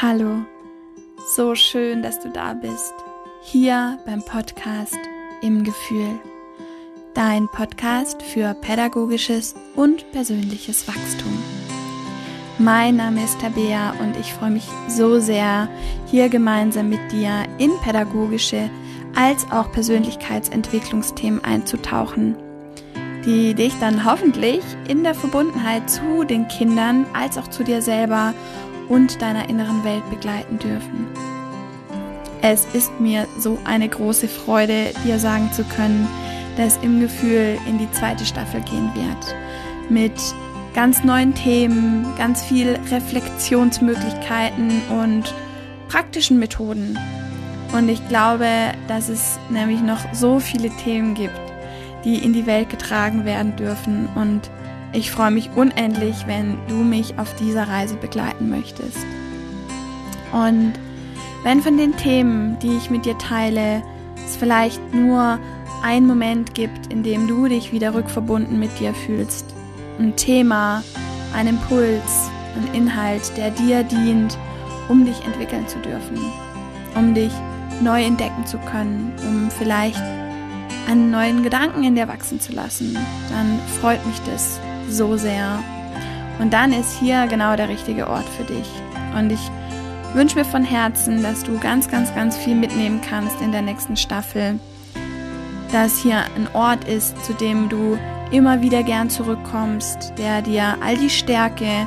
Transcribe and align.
Hallo, 0.00 0.44
so 1.34 1.56
schön, 1.56 2.04
dass 2.04 2.20
du 2.20 2.28
da 2.28 2.54
bist. 2.54 2.94
Hier 3.42 3.98
beim 4.06 4.22
Podcast 4.22 4.96
Im 5.42 5.64
Gefühl. 5.64 6.20
Dein 7.14 7.48
Podcast 7.48 8.22
für 8.22 8.54
pädagogisches 8.54 9.56
und 9.74 10.08
persönliches 10.12 10.86
Wachstum. 10.86 11.36
Mein 12.60 12.94
Name 12.94 13.24
ist 13.24 13.40
Tabea 13.40 13.94
und 14.00 14.16
ich 14.16 14.32
freue 14.34 14.52
mich 14.52 14.68
so 14.86 15.18
sehr, 15.18 15.68
hier 16.06 16.28
gemeinsam 16.28 16.90
mit 16.90 17.10
dir 17.10 17.46
in 17.58 17.72
pädagogische 17.82 18.70
als 19.16 19.50
auch 19.50 19.72
Persönlichkeitsentwicklungsthemen 19.72 21.42
einzutauchen, 21.42 22.36
die 23.26 23.52
dich 23.52 23.74
dann 23.80 24.04
hoffentlich 24.04 24.62
in 24.86 25.02
der 25.02 25.16
Verbundenheit 25.16 25.90
zu 25.90 26.22
den 26.22 26.46
Kindern 26.46 27.04
als 27.14 27.36
auch 27.36 27.48
zu 27.48 27.64
dir 27.64 27.82
selber 27.82 28.32
und 28.88 29.20
deiner 29.22 29.48
inneren 29.48 29.84
Welt 29.84 30.08
begleiten 30.10 30.58
dürfen. 30.58 31.06
Es 32.40 32.66
ist 32.72 33.00
mir 33.00 33.26
so 33.38 33.58
eine 33.64 33.88
große 33.88 34.28
Freude, 34.28 34.92
dir 35.04 35.18
sagen 35.18 35.50
zu 35.52 35.64
können, 35.64 36.06
dass 36.56 36.76
im 36.78 37.00
Gefühl 37.00 37.58
in 37.66 37.78
die 37.78 37.90
zweite 37.92 38.24
Staffel 38.24 38.60
gehen 38.62 38.90
wird. 38.94 39.36
Mit 39.90 40.12
ganz 40.74 41.02
neuen 41.02 41.34
Themen, 41.34 42.06
ganz 42.16 42.42
viel 42.42 42.78
Reflexionsmöglichkeiten 42.90 44.70
und 44.90 45.34
praktischen 45.88 46.38
Methoden. 46.38 46.98
Und 47.72 47.88
ich 47.88 48.06
glaube, 48.08 48.48
dass 48.86 49.08
es 49.08 49.38
nämlich 49.50 49.80
noch 49.80 50.00
so 50.12 50.38
viele 50.38 50.70
Themen 50.70 51.14
gibt, 51.14 51.40
die 52.04 52.24
in 52.24 52.32
die 52.32 52.46
Welt 52.46 52.70
getragen 52.70 53.24
werden 53.24 53.56
dürfen 53.56 54.08
und 54.14 54.50
ich 54.92 55.10
freue 55.10 55.30
mich 55.30 55.50
unendlich, 55.54 56.26
wenn 56.26 56.58
du 56.68 56.76
mich 56.76 57.18
auf 57.18 57.34
dieser 57.36 57.68
Reise 57.68 57.96
begleiten 57.96 58.48
möchtest. 58.48 58.98
Und 60.32 60.74
wenn 61.44 61.62
von 61.62 61.76
den 61.76 61.96
Themen, 61.96 62.58
die 62.60 62.76
ich 62.76 62.90
mit 62.90 63.04
dir 63.04 63.16
teile, 63.18 63.82
es 64.24 64.36
vielleicht 64.36 64.94
nur 64.94 65.38
einen 65.82 66.06
Moment 66.06 66.54
gibt, 66.54 66.92
in 66.92 67.02
dem 67.02 67.26
du 67.26 67.46
dich 67.46 67.72
wieder 67.72 67.94
rückverbunden 67.94 68.58
mit 68.58 68.78
dir 68.80 68.92
fühlst, 68.94 69.54
ein 69.98 70.16
Thema, 70.16 70.82
ein 71.34 71.46
Impuls, 71.46 72.30
ein 72.56 72.74
Inhalt, 72.74 73.36
der 73.36 73.50
dir 73.50 73.84
dient, 73.84 74.36
um 74.88 75.04
dich 75.04 75.24
entwickeln 75.24 75.68
zu 75.68 75.78
dürfen, 75.78 76.18
um 76.94 77.14
dich 77.14 77.32
neu 77.82 78.02
entdecken 78.02 78.44
zu 78.46 78.58
können, 78.58 79.12
um 79.26 79.50
vielleicht 79.50 80.02
einen 80.88 81.10
neuen 81.10 81.42
Gedanken 81.42 81.84
in 81.84 81.94
dir 81.94 82.08
wachsen 82.08 82.40
zu 82.40 82.52
lassen, 82.52 82.96
dann 83.30 83.58
freut 83.80 84.04
mich 84.06 84.18
das 84.22 84.58
so 84.88 85.16
sehr. 85.16 85.58
Und 86.38 86.52
dann 86.52 86.72
ist 86.72 86.98
hier 86.98 87.26
genau 87.26 87.56
der 87.56 87.68
richtige 87.68 88.08
Ort 88.08 88.28
für 88.28 88.44
dich. 88.44 88.68
Und 89.16 89.30
ich 89.30 89.50
wünsche 90.14 90.36
mir 90.36 90.44
von 90.44 90.64
Herzen, 90.64 91.22
dass 91.22 91.42
du 91.42 91.58
ganz, 91.58 91.88
ganz, 91.88 92.14
ganz 92.14 92.36
viel 92.36 92.54
mitnehmen 92.54 93.00
kannst 93.00 93.40
in 93.40 93.52
der 93.52 93.62
nächsten 93.62 93.96
Staffel. 93.96 94.58
Dass 95.72 95.98
hier 95.98 96.18
ein 96.36 96.48
Ort 96.54 96.84
ist, 96.84 97.22
zu 97.24 97.34
dem 97.34 97.68
du 97.68 97.98
immer 98.30 98.60
wieder 98.62 98.82
gern 98.82 99.10
zurückkommst, 99.10 100.12
der 100.18 100.42
dir 100.42 100.76
all 100.80 100.96
die 100.96 101.10
Stärke 101.10 101.86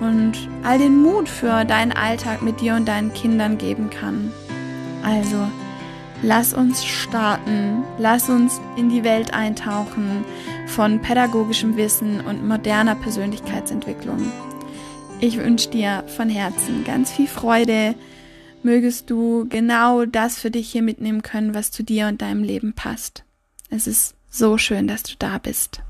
und 0.00 0.32
all 0.64 0.78
den 0.78 1.00
Mut 1.00 1.28
für 1.28 1.64
deinen 1.64 1.92
Alltag 1.92 2.42
mit 2.42 2.60
dir 2.60 2.74
und 2.74 2.86
deinen 2.86 3.12
Kindern 3.12 3.58
geben 3.58 3.90
kann. 3.90 4.32
Also, 5.04 5.48
lass 6.22 6.54
uns 6.54 6.84
starten, 6.84 7.84
lass 7.98 8.28
uns 8.28 8.60
in 8.76 8.88
die 8.88 9.04
Welt 9.04 9.34
eintauchen, 9.34 10.24
von 10.68 11.02
pädagogischem 11.02 11.76
Wissen 11.76 12.20
und 12.20 12.46
moderner 12.46 12.94
Persönlichkeitsentwicklung. 12.94 14.32
Ich 15.20 15.36
wünsche 15.36 15.70
dir 15.70 16.04
von 16.16 16.28
Herzen 16.28 16.84
ganz 16.84 17.12
viel 17.12 17.26
Freude. 17.28 17.94
Mögest 18.62 19.10
du 19.10 19.46
genau 19.48 20.04
das 20.04 20.38
für 20.38 20.50
dich 20.50 20.70
hier 20.70 20.82
mitnehmen 20.82 21.22
können, 21.22 21.54
was 21.54 21.70
zu 21.70 21.82
dir 21.82 22.06
und 22.06 22.22
deinem 22.22 22.42
Leben 22.42 22.72
passt. 22.72 23.24
Es 23.70 23.86
ist 23.86 24.14
so 24.30 24.56
schön, 24.58 24.86
dass 24.86 25.02
du 25.02 25.14
da 25.18 25.38
bist. 25.38 25.82